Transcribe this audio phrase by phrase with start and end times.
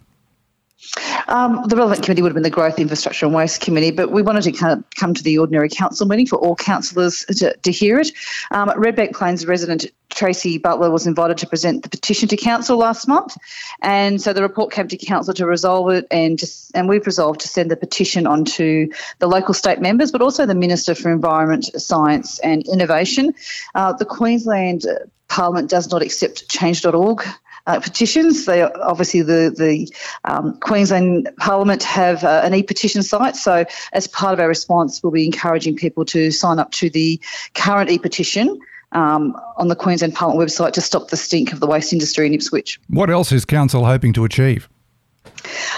[1.27, 4.21] Um, the relevant committee would have been the Growth, Infrastructure and Waste Committee, but we
[4.21, 7.99] wanted to come, come to the ordinary council meeting for all councillors to, to, hear
[7.99, 8.11] it.
[8.51, 13.07] Um, Redbank Plains resident Tracy Butler was invited to present the petition to council last
[13.07, 13.37] month,
[13.81, 17.41] and so the report came to council to resolve it, and just, and we've resolved
[17.41, 21.11] to send the petition on to the local state members, but also the Minister for
[21.11, 23.33] Environment, Science and Innovation.
[23.75, 24.85] Uh, the Queensland
[25.29, 27.23] Parliament does not accept Change.org
[27.67, 28.45] uh, petitions.
[28.45, 33.35] They obviously the the um, Queensland Parliament have uh, an e-petition site.
[33.35, 37.19] So as part of our response, we'll be encouraging people to sign up to the
[37.53, 38.59] current e-petition.
[38.93, 42.33] Um, on the Queensland Parliament website to stop the stink of the waste industry in
[42.33, 42.77] Ipswich.
[42.89, 44.67] What else is Council hoping to achieve?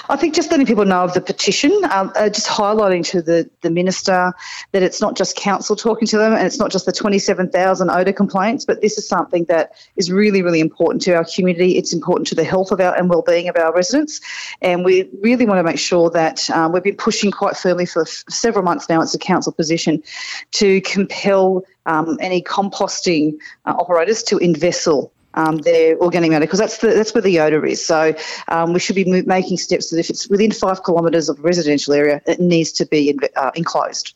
[0.09, 3.49] I think just letting people know of the petition, um, uh, just highlighting to the,
[3.61, 4.33] the minister
[4.71, 8.13] that it's not just council talking to them and it's not just the 27,000 odour
[8.13, 11.77] complaints, but this is something that is really, really important to our community.
[11.77, 14.19] It's important to the health of our and well-being of our residents.
[14.61, 18.01] And we really want to make sure that um, we've been pushing quite firmly for
[18.01, 20.03] f- several months now, it's a council position,
[20.51, 26.77] to compel um, any composting uh, operators to invessel um, their organic matter because that's
[26.77, 27.85] the, that's where the odour is.
[27.85, 28.13] So
[28.47, 31.41] um, we should be mo- making steps that if it's within five kilometres of a
[31.41, 34.13] residential area, it needs to be in, uh, enclosed.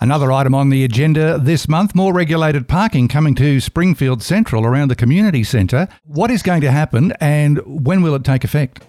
[0.00, 4.88] Another item on the agenda this month more regulated parking coming to Springfield Central around
[4.88, 5.86] the community centre.
[6.04, 8.84] What is going to happen and when will it take effect?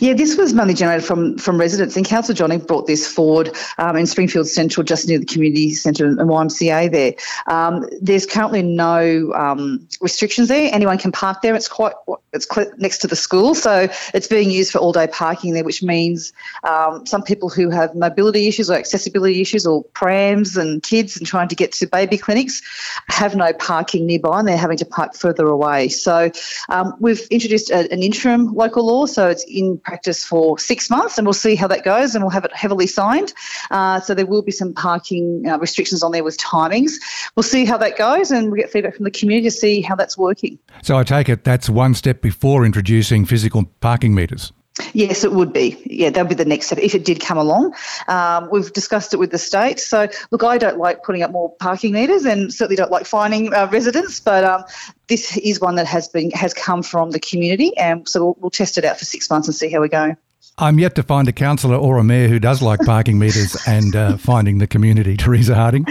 [0.00, 3.96] Yeah, this was money generated from from residents, and Councillor Jonic brought this forward um,
[3.96, 6.92] in Springfield Central, just near the community centre and YMCA.
[6.92, 7.14] There,
[7.46, 10.70] um, there's currently no um, restrictions there.
[10.72, 11.54] Anyone can park there.
[11.56, 11.94] It's quite
[12.32, 12.46] it's
[12.78, 16.32] next to the school, so it's being used for all day parking there, which means
[16.62, 21.26] um, some people who have mobility issues or accessibility issues, or prams and kids, and
[21.26, 22.62] trying to get to baby clinics,
[23.08, 25.88] have no parking nearby, and they're having to park further away.
[25.88, 26.30] So
[26.68, 31.18] um, we've introduced a, an interim local law, so it's in practice for six months,
[31.18, 33.32] and we'll see how that goes, and we'll have it heavily signed.
[33.70, 36.92] Uh, so there will be some parking uh, restrictions on there with timings.
[37.34, 39.94] We'll see how that goes, and we'll get feedback from the community to see how
[39.94, 40.58] that's working.
[40.82, 44.52] So I take it that's one step before introducing physical parking meters.
[44.92, 45.80] Yes, it would be.
[45.86, 47.74] Yeah, that would be the next step if it did come along.
[48.08, 49.80] Um, we've discussed it with the state.
[49.80, 53.54] So, look, I don't like putting up more parking meters, and certainly don't like fining
[53.54, 54.20] uh, residents.
[54.20, 54.64] But um,
[55.08, 58.50] this is one that has been has come from the community, and so we'll, we'll
[58.50, 60.14] test it out for six months and see how we go.
[60.58, 63.94] I'm yet to find a councillor or a mayor who does like parking meters and
[63.94, 65.14] uh, finding the community.
[65.26, 65.84] Teresa Harding.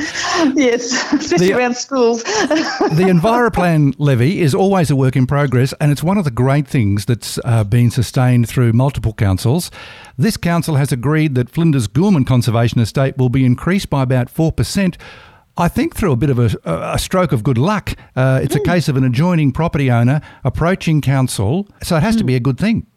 [0.56, 2.24] Yes, especially the, around schools.
[2.24, 6.68] the EnviroPlan levy is always a work in progress, and it's one of the great
[6.68, 9.70] things that's uh, been sustained through multiple councils.
[10.18, 14.52] This council has agreed that Flinders Goolman Conservation Estate will be increased by about four
[14.52, 14.98] percent.
[15.58, 17.92] I think through a bit of a, a stroke of good luck.
[18.16, 18.58] Uh, it's mm.
[18.58, 18.72] a hmm.
[18.72, 22.20] case of an adjoining property owner approaching council, so it has mm.
[22.20, 22.88] to be a good thing.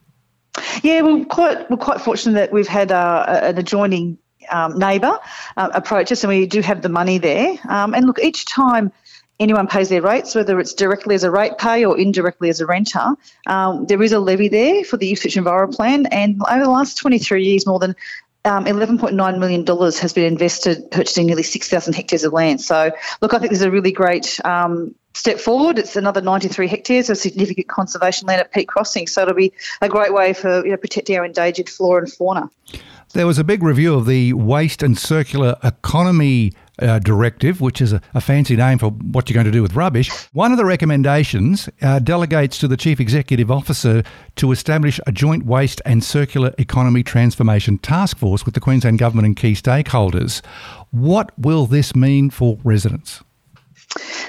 [0.83, 4.19] Yeah, we're quite we're quite fortunate that we've had uh, an adjoining
[4.51, 5.19] um, neighbour
[5.57, 7.57] uh, approach us, and we do have the money there.
[7.69, 8.93] Um, and look, each time
[9.41, 12.67] anyone pays their rates, whether it's directly as a rate pay or indirectly as a
[12.67, 13.15] renter,
[13.47, 16.07] um, there is a levy there for the Ipswich Enviro Plan.
[16.07, 17.95] And over the last 23 years, more than
[18.45, 22.61] um, $11.9 million has been invested purchasing nearly 6,000 hectares of land.
[22.61, 22.91] So,
[23.21, 25.79] look, I think there's a really great um, step forward.
[25.79, 29.07] It's another 93 hectares of significant conservation land at Peak Crossing.
[29.07, 32.49] So, it'll be a great way for you know, protecting our endangered flora and fauna.
[33.15, 37.93] There was a big review of the waste and circular economy uh, Directive, which is
[37.93, 40.11] a, a, fancy name for what you're going to do with rubbish.
[40.33, 44.05] One of the recommendations uh, delegates to the Chief Executive Officer
[44.37, 49.27] to establish a joint waste and circular economy transformation task force with the Queensland Government
[49.27, 50.45] and key stakeholders.
[50.91, 53.25] What will this mean for residents?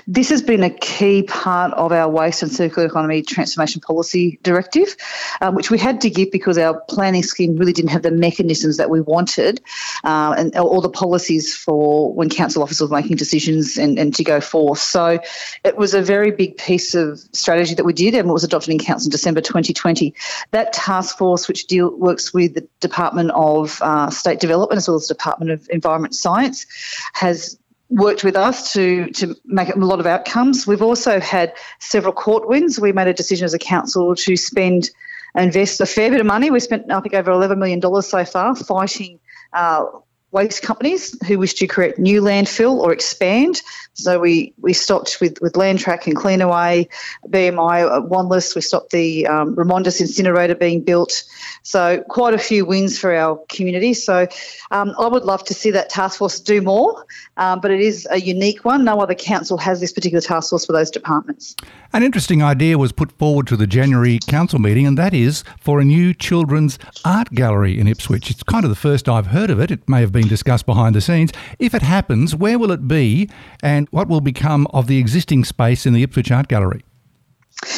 [0.07, 4.95] This has been a key part of our Waste and Circular Economy Transformation Policy Directive,
[5.41, 8.77] um, which we had to give because our planning scheme really didn't have the mechanisms
[8.77, 9.61] that we wanted
[10.03, 14.23] uh, and all the policies for when council officers were making decisions and, and to
[14.23, 14.79] go forth.
[14.79, 15.19] So
[15.63, 18.79] it was a very big piece of strategy that we did and was adopted in
[18.79, 20.13] council in December 2020.
[20.51, 24.97] That task force, which deal, works with the Department of uh, State Development as well
[24.97, 26.65] as the Department of Environment Science,
[27.13, 27.59] has
[27.89, 30.68] worked with us to to make a lot of outcomes.
[30.68, 32.80] We've also had several court wins.
[32.80, 34.89] We made a decision as a council to spend
[35.36, 36.51] invest a fair bit of money.
[36.51, 39.19] We spent I think over eleven million dollars so far fighting.
[39.53, 39.86] Uh,
[40.31, 43.61] waste companies who wish to create new landfill or expand.
[43.93, 46.87] So we, we stopped with, with Lantrak and Cleanaway,
[47.27, 48.55] BMI, uh, Wanless.
[48.55, 51.23] We stopped the um, incinerator being built.
[51.63, 53.93] So quite a few wins for our community.
[53.93, 54.27] So
[54.71, 57.05] um, I would love to see that task force do more,
[57.37, 58.85] um, but it is a unique one.
[58.85, 61.55] No other council has this particular task force for those departments.
[61.91, 65.79] An interesting idea was put forward to the January council meeting, and that is for
[65.79, 68.29] a new children's art gallery in Ipswich.
[68.29, 69.71] It's kind of the first I've heard of it.
[69.71, 71.31] It may have been discussed behind the scenes.
[71.60, 73.30] If it happens, where will it be,
[73.63, 76.83] and what will become of the existing space in the Ipswich Art Gallery?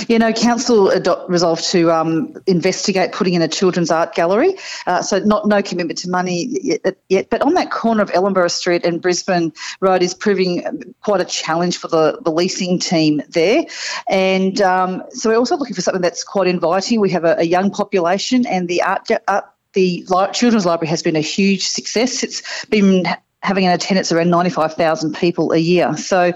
[0.07, 4.53] You know, council adopt, resolved to um, investigate putting in a children's art gallery.
[4.85, 8.51] Uh, so, not no commitment to money yet, yet, but on that corner of Ellenborough
[8.51, 13.63] Street and Brisbane Road is proving quite a challenge for the, the leasing team there.
[14.07, 16.99] And um, so, we're also looking for something that's quite inviting.
[16.99, 21.15] We have a, a young population, and the art, art the children's library has been
[21.15, 22.23] a huge success.
[22.23, 23.05] It's been
[23.43, 25.97] having an attendance around 95,000 people a year.
[25.97, 26.31] So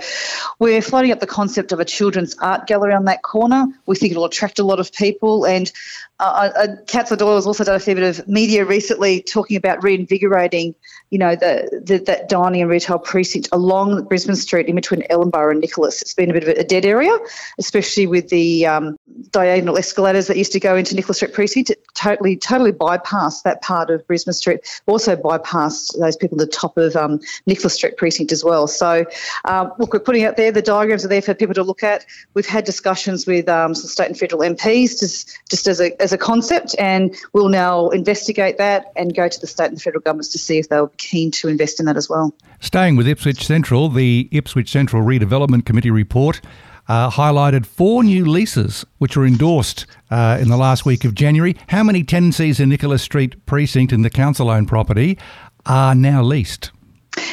[0.58, 3.68] we're floating up the concept of a children's art gallery on that corner.
[3.86, 5.46] We think it'll attract a lot of people.
[5.46, 5.72] And
[6.20, 9.84] uh, uh, Councillor Doyle has also done a fair bit of media recently talking about
[9.84, 10.74] reinvigorating,
[11.10, 15.52] you know, the, the, that dining and retail precinct along Brisbane Street in between Ellenborough
[15.52, 16.02] and Nicholas.
[16.02, 17.18] It's been a bit of a dead area,
[17.60, 18.98] especially with the um,
[19.32, 21.70] diagonal escalators that used to go into Nicholas Street precinct.
[21.70, 24.62] It totally, totally bypassed that part of Brisbane Street.
[24.86, 28.68] Also bypassed those people at the top of um, Nicholas Street precinct as well.
[28.68, 29.06] So,
[29.44, 30.54] um, look, we're putting out there.
[30.54, 32.06] The diagrams are there for people to look at.
[32.36, 36.14] We've had discussions with um, some state and federal MPs just, just as a as
[36.14, 40.02] a concept, and we'll now investigate that and go to the state and the federal
[40.02, 42.34] governments to see if they're keen to invest in that as well.
[42.62, 46.40] Staying with Ipswich Central, the Ipswich Central Redevelopment Committee report
[46.88, 51.58] uh, highlighted four new leases which were endorsed uh, in the last week of January.
[51.70, 55.18] How many tenancies in Nicholas Street precinct in the council owned property
[55.66, 56.72] are now leased?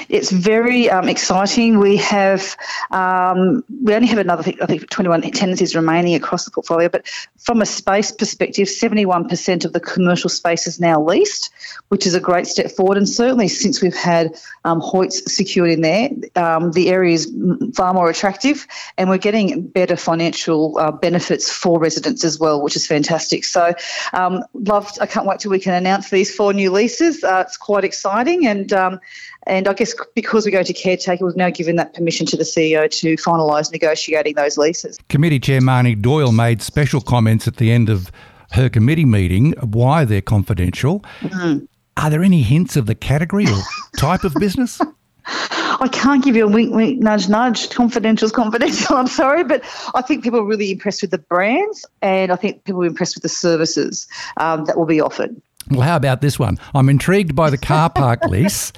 [0.08, 1.78] It's very um, exciting.
[1.78, 2.56] We have
[2.90, 7.06] um, we only have another I think 21 tenancies remaining across the portfolio, but
[7.38, 11.50] from a space perspective, 71% of the commercial space is now leased,
[11.88, 12.96] which is a great step forward.
[12.96, 17.32] And certainly since we've had um, Hoyts secured in there, um, the area is
[17.74, 22.76] far more attractive, and we're getting better financial uh, benefits for residents as well, which
[22.76, 23.44] is fantastic.
[23.44, 23.74] So,
[24.12, 24.98] um, loved.
[25.00, 27.24] I can't wait till we can announce these four new leases.
[27.24, 29.00] Uh, it's quite exciting, and um,
[29.46, 32.44] and I guess because we go to caretaker, we've now given that permission to the
[32.44, 34.98] CEO to finalise negotiating those leases.
[35.08, 38.10] Committee Chair Marnie Doyle made special comments at the end of
[38.52, 41.00] her committee meeting why they're confidential.
[41.20, 41.66] Mm.
[41.96, 43.60] Are there any hints of the category or
[43.96, 44.80] type of business?
[45.24, 47.70] I can't give you a wink, wink, nudge, nudge.
[47.70, 48.96] Confidential is confidential.
[48.96, 49.62] I'm sorry, but
[49.94, 53.16] I think people are really impressed with the brands, and I think people are impressed
[53.16, 55.40] with the services um, that will be offered.
[55.70, 56.58] Well, how about this one?
[56.74, 58.72] I'm intrigued by the car park lease.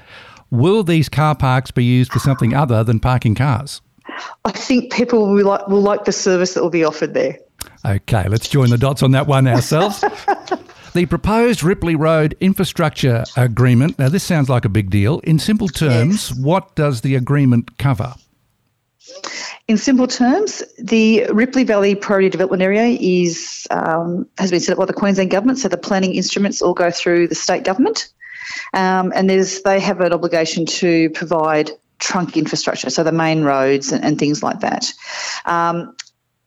[0.55, 3.83] Will these car parks be used for something other than parking cars?
[4.45, 7.41] I think people will like, will like the service that will be offered there.
[7.85, 10.01] Okay, let's join the dots on that one ourselves.
[10.95, 13.99] the proposed Ripley Road infrastructure agreement.
[13.99, 15.19] Now, this sounds like a big deal.
[15.21, 16.39] In simple terms, yes.
[16.39, 18.15] what does the agreement cover?
[19.67, 24.79] In simple terms, the Ripley Valley Priority Development Area is um, has been set up
[24.79, 28.13] by the Queensland Government, so the planning instruments all go through the state government.
[28.73, 33.93] Um, and there's they have an obligation to provide trunk infrastructure, so the main roads
[33.93, 34.93] and, and things like that.
[35.45, 35.97] Um,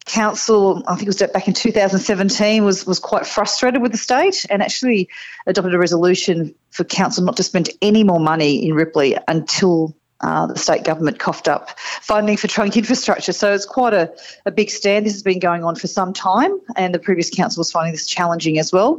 [0.08, 4.46] council, I think it was back in 2017, was was quite frustrated with the state
[4.50, 5.08] and actually
[5.46, 10.46] adopted a resolution for council not to spend any more money in Ripley until uh,
[10.46, 13.32] the state government coughed up funding for trunk infrastructure.
[13.32, 14.12] So it's quite a,
[14.46, 15.06] a big stand.
[15.06, 18.06] This has been going on for some time, and the previous council was finding this
[18.06, 18.98] challenging as well.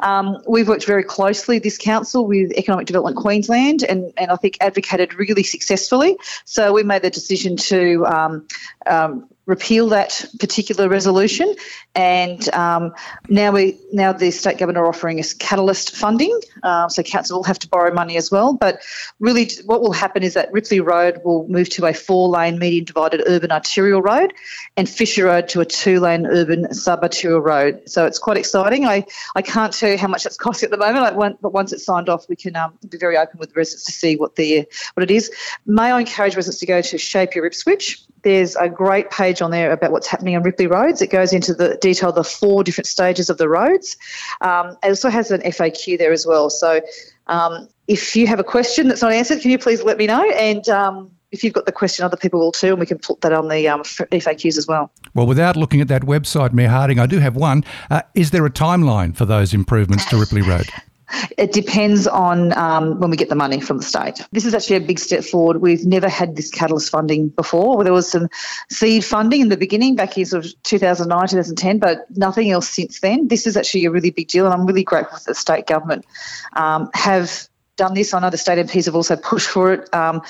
[0.00, 4.58] Um, we've worked very closely, this council, with Economic Development Queensland, and, and I think
[4.60, 6.16] advocated really successfully.
[6.44, 8.46] So we made the decision to um,
[8.86, 11.54] um, repeal that particular resolution,
[11.94, 12.94] and um,
[13.30, 16.38] now we now the state government are offering us catalyst funding.
[16.62, 18.52] Uh, so council will have to borrow money as well.
[18.52, 18.80] But
[19.18, 23.22] really, what will happen is that Ripley Road will move to a four-lane median divided
[23.26, 24.34] urban arterial road,
[24.76, 27.80] and Fisher Road to a two-lane urban sub-arterial road.
[27.86, 28.84] So it's quite exciting.
[28.84, 31.86] I, I can't tell you how much it's costing at the moment, but once it's
[31.86, 34.66] signed off, we can um, be very open with the residents to see what the
[34.92, 35.30] what it is.
[35.64, 39.50] May I encourage residents to go to Shape Your Ipswich there's a great page on
[39.50, 41.00] there about what's happening on Ripley Roads.
[41.00, 43.96] It goes into the detail of the four different stages of the roads.
[44.42, 46.50] Um, it also has an FAQ there as well.
[46.50, 46.82] So
[47.28, 50.22] um, if you have a question that's not answered, can you please let me know?
[50.32, 53.22] And um, if you've got the question, other people will too, and we can put
[53.22, 54.90] that on the um, FAQs as well.
[55.14, 57.64] Well, without looking at that website, Mayor Harding, I do have one.
[57.88, 60.68] Uh, is there a timeline for those improvements to Ripley Road?
[61.36, 64.20] It depends on um, when we get the money from the state.
[64.32, 65.60] This is actually a big step forward.
[65.60, 67.82] We've never had this catalyst funding before.
[67.84, 68.28] There was some
[68.70, 73.00] seed funding in the beginning back in sort of 2009, 2010, but nothing else since
[73.00, 73.28] then.
[73.28, 76.04] This is actually a really big deal, and I'm really grateful that the state government
[76.54, 77.48] um, have
[77.78, 78.12] done this.
[78.12, 80.20] I know the state MPs have also pushed for it, um,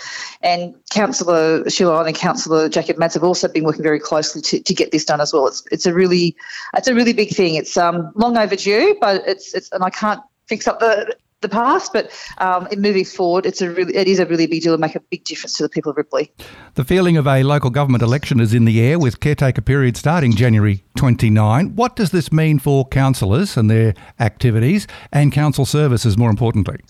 [0.43, 4.75] and Councillor Sheila and Councillor Jacob Mads have also been working very closely to, to
[4.75, 5.49] get this done as well.
[5.49, 6.37] It's it's a really
[6.77, 7.57] it's a really big thing.
[7.57, 11.93] It's um, long overdue, but it's it's and I can't fix up the the past,
[11.93, 14.81] but um, in moving forward, it's a really it is a really big deal and
[14.81, 16.33] make a big difference to the people of Ripley.
[16.75, 20.35] The feeling of a local government election is in the air with caretaker period starting
[20.35, 21.77] January 29.
[21.77, 26.81] What does this mean for councillors and their activities and council services, more importantly?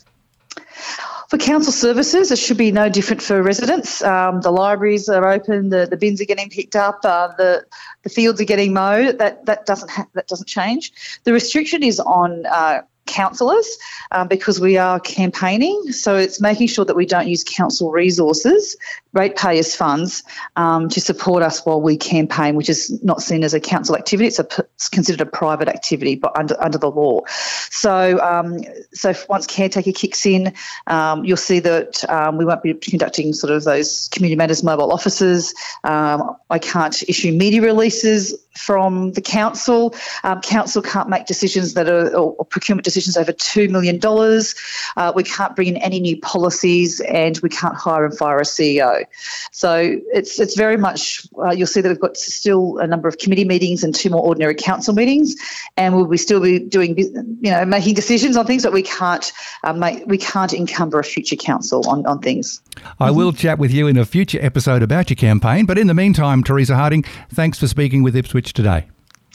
[1.29, 4.03] For council services, it should be no different for residents.
[4.03, 7.67] Um, the libraries are open, the, the bins are getting picked up, uh, the
[8.03, 9.19] the fields are getting mowed.
[9.19, 10.91] That that doesn't ha- that doesn't change.
[11.25, 13.79] The restriction is on uh, councillors
[14.13, 15.93] um, because we are campaigning.
[15.93, 18.77] So it's making sure that we don't use council resources,
[19.19, 20.23] ratepayers' funds,
[20.57, 24.29] um, to support us while we campaign, which is not seen as a council activity.
[24.29, 24.47] It's, a,
[24.77, 27.23] it's considered a private activity, but under under the law.
[27.71, 28.61] So um,
[28.93, 30.55] so once caretaker kicks in,
[30.87, 34.93] um, you'll see that um, we won't be conducting sort of those community matters mobile
[34.93, 35.55] offices.
[35.85, 39.95] Um, I can't issue media releases from the council.
[40.25, 44.55] Um, council can't make decisions that are or, procurement decisions over two million dollars.
[44.97, 48.43] Uh, we can't bring in any new policies, and we can't hire and fire a
[48.43, 49.05] CEO.
[49.53, 51.27] So it's it's very much.
[51.39, 54.23] Uh, you'll see that we've got still a number of committee meetings and two more
[54.23, 55.35] ordinary council meetings,
[55.77, 59.33] and we'll be still be doing you know making decisions on things, but we can't
[59.65, 62.61] uh, make we can't encumber a future council on on things.
[63.01, 65.95] I will chat with you in a future episode about your campaign, but in the
[65.95, 68.87] meantime, Teresa Harding, thanks for speaking with Ipswich today.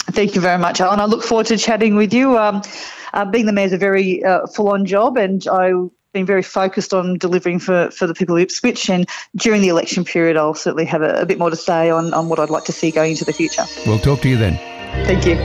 [0.08, 1.00] Thank you very much, Alan.
[1.00, 2.38] I look forward to chatting with you.
[2.38, 2.62] Um,
[3.14, 6.94] uh, being the mayor is a very uh, full-on job, and I've been very focused
[6.94, 8.90] on delivering for, for the people of Ipswich.
[8.90, 12.14] And during the election period, I'll certainly have a, a bit more to say on,
[12.14, 13.64] on what I'd like to see going into the future.
[13.86, 14.58] We'll talk to you then.
[15.06, 15.36] Thank you.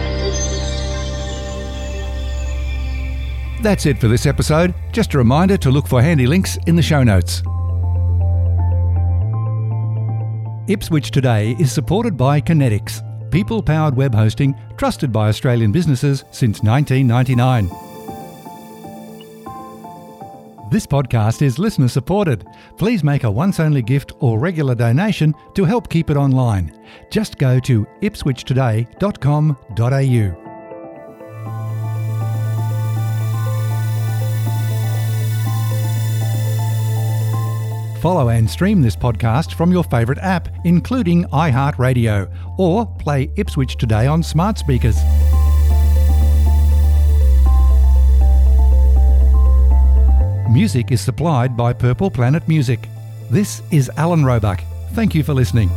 [3.63, 4.75] That's it for this episode.
[4.93, 7.43] Just a reminder to look for handy links in the show notes.
[10.69, 16.63] Ipswich Today is supported by Conetix, people powered web hosting trusted by Australian businesses since
[16.63, 17.88] 1999.
[20.71, 22.47] This podcast is listener supported.
[22.77, 26.79] Please make a once only gift or regular donation to help keep it online.
[27.11, 30.45] Just go to ipswichtoday.com.au.
[38.03, 44.07] Follow and stream this podcast from your favourite app, including iHeartRadio, or play Ipswich Today
[44.07, 44.99] on smart speakers.
[50.51, 52.89] Music is supplied by Purple Planet Music.
[53.29, 54.63] This is Alan Roebuck.
[54.93, 55.69] Thank you for listening.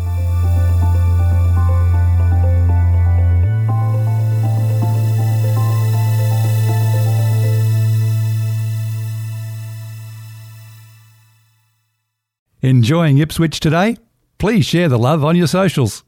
[12.62, 13.98] Enjoying Ipswich today?
[14.38, 16.00] Please share the love on your socials.